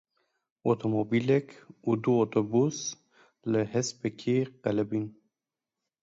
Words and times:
Otomobîlek 0.71 1.47
û 1.87 1.89
du 2.01 2.11
otobûs 2.23 2.77
li 3.51 3.61
hespekî 3.73 4.37
qelibîn. 4.63 5.05